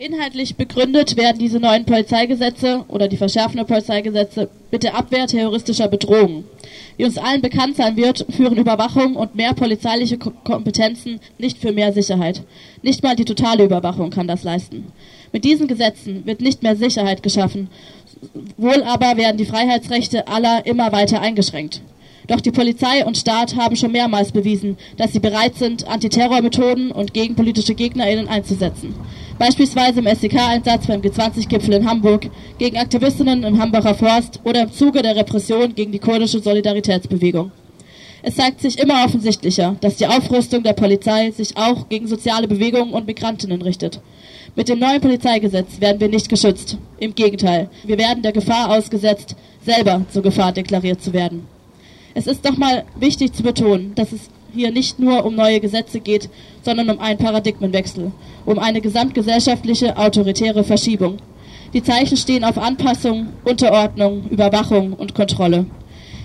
[0.00, 6.44] Inhaltlich begründet werden diese neuen Polizeigesetze oder die verschärfenden Polizeigesetze mit der Abwehr terroristischer Bedrohungen.
[6.96, 11.92] Wie uns allen bekannt sein wird, führen Überwachung und mehr polizeiliche Kompetenzen nicht für mehr
[11.92, 12.40] Sicherheit.
[12.80, 14.86] Nicht mal die totale Überwachung kann das leisten.
[15.32, 17.68] Mit diesen Gesetzen wird nicht mehr Sicherheit geschaffen,
[18.56, 21.82] wohl aber werden die Freiheitsrechte aller immer weiter eingeschränkt.
[22.30, 27.12] Doch die Polizei und Staat haben schon mehrmals bewiesen, dass sie bereit sind, Antiterrormethoden und
[27.12, 28.94] gegen politische GegnerInnen einzusetzen.
[29.36, 35.02] Beispielsweise im SEK-Einsatz beim G20-Gipfel in Hamburg, gegen Aktivistinnen im Hambacher Forst oder im Zuge
[35.02, 37.50] der Repression gegen die kurdische Solidaritätsbewegung.
[38.22, 42.92] Es zeigt sich immer offensichtlicher, dass die Aufrüstung der Polizei sich auch gegen soziale Bewegungen
[42.92, 44.00] und Migrantinnen richtet.
[44.54, 46.78] Mit dem neuen Polizeigesetz werden wir nicht geschützt.
[47.00, 49.34] Im Gegenteil, wir werden der Gefahr ausgesetzt,
[49.66, 51.59] selber zur Gefahr deklariert zu werden.
[52.14, 56.00] Es ist doch mal wichtig zu betonen, dass es hier nicht nur um neue Gesetze
[56.00, 56.28] geht,
[56.62, 58.10] sondern um einen Paradigmenwechsel,
[58.46, 61.18] um eine gesamtgesellschaftliche autoritäre Verschiebung.
[61.72, 65.66] Die Zeichen stehen auf Anpassung, Unterordnung, Überwachung und Kontrolle.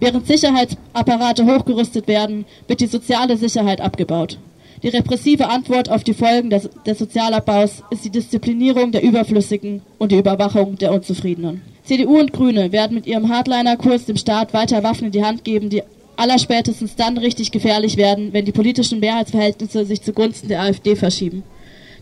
[0.00, 4.38] Während Sicherheitsapparate hochgerüstet werden, wird die soziale Sicherheit abgebaut.
[4.82, 10.12] Die repressive Antwort auf die Folgen des, des Sozialabbaus ist die Disziplinierung der Überflüssigen und
[10.12, 11.62] die Überwachung der Unzufriedenen.
[11.88, 15.70] CDU und Grüne werden mit ihrem Hardliner-Kurs dem Staat weiter Waffen in die Hand geben,
[15.70, 15.82] die
[16.16, 21.44] allerspätestens dann richtig gefährlich werden, wenn die politischen Mehrheitsverhältnisse sich zugunsten der AfD verschieben.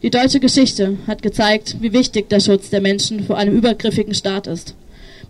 [0.03, 4.49] Die deutsche Geschichte hat gezeigt, wie wichtig der Schutz der Menschen vor einem übergriffigen Staat
[4.49, 4.75] ist.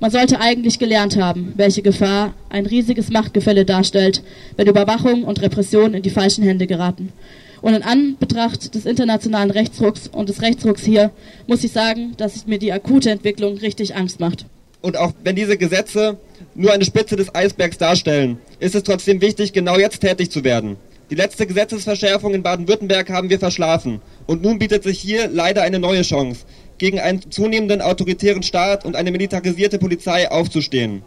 [0.01, 4.23] Man sollte eigentlich gelernt haben, welche Gefahr ein riesiges Machtgefälle darstellt,
[4.57, 7.13] wenn Überwachung und Repression in die falschen Hände geraten.
[7.63, 11.11] Und in Anbetracht des internationalen Rechtsrucks und des Rechtsrucks hier
[11.47, 14.47] muss ich sagen, dass mir die akute Entwicklung richtig Angst macht.
[14.83, 16.19] Und auch wenn diese Gesetze
[16.55, 20.77] nur eine Spitze des Eisbergs darstellen, ist es trotzdem wichtig, genau jetzt tätig zu werden.
[21.11, 24.01] Die letzte Gesetzesverschärfung in Baden-Württemberg haben wir verschlafen.
[24.27, 26.41] Und nun bietet sich hier leider eine neue Chance,
[26.79, 31.03] gegen einen zunehmenden autoritären Staat und eine militarisierte Polizei aufzustehen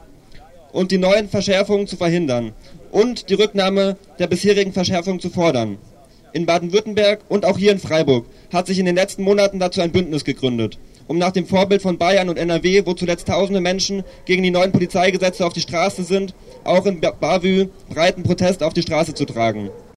[0.72, 2.53] und die neuen Verschärfungen zu verhindern
[2.91, 5.78] und die Rücknahme der bisherigen Verschärfungen zu fordern
[6.34, 9.91] in Baden-Württemberg und auch hier in Freiburg hat sich in den letzten Monaten dazu ein
[9.91, 14.44] Bündnis gegründet, um nach dem Vorbild von Bayern und NRW, wo zuletzt tausende Menschen gegen
[14.44, 19.13] die neuen Polizeigesetze auf die Straße sind, auch in Bavü breiten Protest auf die Straße
[19.13, 19.69] zu tragen.